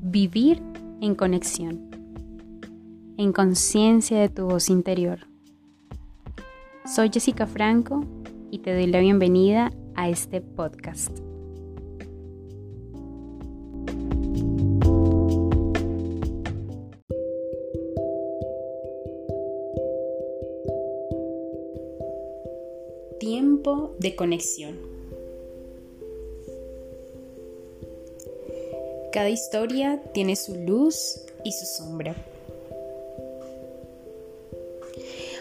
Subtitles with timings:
[0.00, 0.62] vivir
[1.00, 1.90] en conexión,
[3.16, 5.20] en conciencia de tu voz interior.
[6.84, 8.04] Soy Jessica Franco
[8.50, 11.18] y te doy la bienvenida a este podcast.
[23.20, 24.87] Tiempo de conexión.
[29.18, 32.14] Cada historia tiene su luz y su sombra.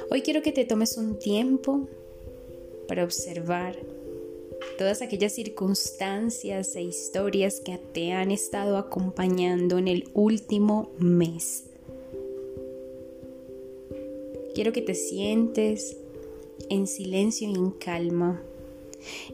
[0.09, 1.87] Hoy quiero que te tomes un tiempo
[2.87, 3.75] para observar
[4.79, 11.65] todas aquellas circunstancias e historias que te han estado acompañando en el último mes.
[14.55, 15.97] Quiero que te sientes
[16.69, 18.41] en silencio y en calma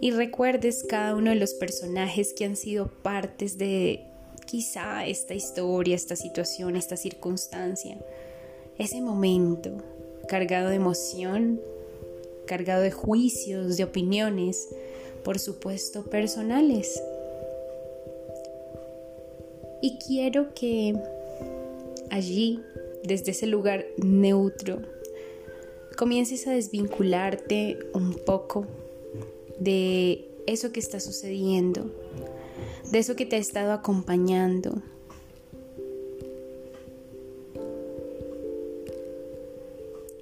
[0.01, 4.03] y recuerdes cada uno de los personajes que han sido partes de
[4.53, 7.97] quizá esta historia, esta situación, esta circunstancia,
[8.77, 9.71] ese momento
[10.27, 11.59] cargado de emoción,
[12.45, 14.69] cargado de juicios, de opiniones,
[15.23, 17.01] por supuesto personales.
[19.81, 21.01] Y quiero que
[22.11, 22.59] allí,
[23.03, 24.83] desde ese lugar neutro,
[25.97, 28.67] comiences a desvincularte un poco
[29.57, 31.89] de eso que está sucediendo,
[32.91, 34.81] de eso que te ha estado acompañando.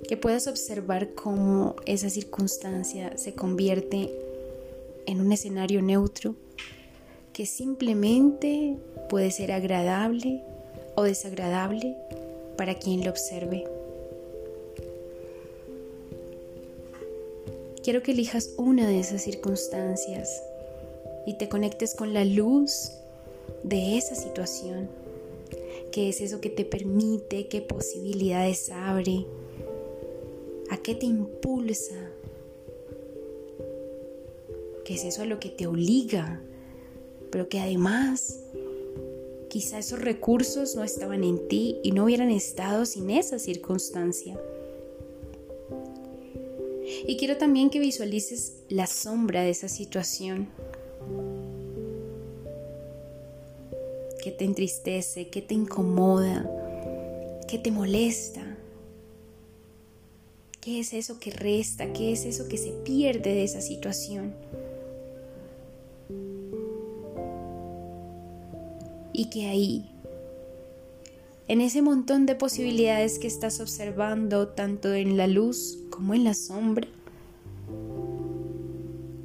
[0.08, 4.12] Que puedas observar cómo esa circunstancia se convierte
[5.06, 6.36] en un escenario neutro
[7.34, 8.78] que simplemente
[9.10, 10.44] puede ser agradable
[10.96, 11.96] o desagradable
[12.58, 13.64] para quien lo observe.
[17.84, 20.44] Quiero que elijas una de esas circunstancias
[21.26, 22.92] y te conectes con la luz
[23.64, 24.90] de esa situación.
[25.92, 27.48] ¿Qué es eso que te permite?
[27.48, 29.26] ¿Qué posibilidades abre?
[30.70, 32.12] ¿A qué te impulsa?
[34.86, 36.42] ¿Qué es eso a lo que te obliga?
[37.30, 38.40] Pero que además
[39.50, 44.40] quizá esos recursos no estaban en ti y no hubieran estado sin esa circunstancia.
[47.06, 50.50] Y quiero también que visualices la sombra de esa situación
[54.24, 55.30] ¿Qué te entristece?
[55.30, 56.50] ¿Qué te incomoda?
[57.48, 58.42] ¿Qué te molesta?
[60.62, 61.92] ¿Qué es eso que resta?
[61.92, 64.36] ¿Qué es eso que se pierde de esa situación?
[69.12, 69.90] Y que ahí,
[71.48, 76.36] en ese montón de posibilidades que estás observando, tanto en la luz como en la
[76.36, 76.88] sombra,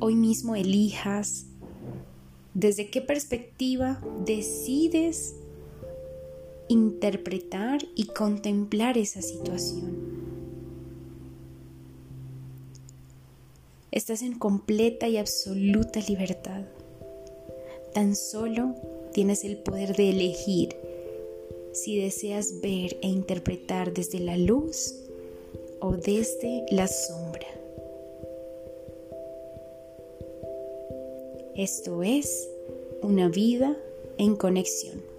[0.01, 1.45] hoy mismo elijas
[2.59, 5.35] ¿Desde qué perspectiva decides
[6.69, 9.95] interpretar y contemplar esa situación?
[13.93, 16.63] Estás en completa y absoluta libertad.
[17.93, 18.75] Tan solo
[19.13, 20.77] tienes el poder de elegir
[21.75, 24.95] si deseas ver e interpretar desde la luz
[25.81, 27.56] o desde la sombra.
[31.57, 32.51] Esto es
[33.01, 33.79] una vida
[34.19, 35.16] en conexión.